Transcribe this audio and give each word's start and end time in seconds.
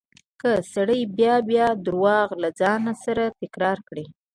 که 0.41 0.51
سړی 0.73 1.01
بيا 1.17 1.35
بيا 1.49 1.67
درواغ 1.85 2.29
له 2.43 2.49
ځان 2.59 2.83
سره 3.03 3.23
تکرار 3.41 3.77
کړي. 3.87 4.05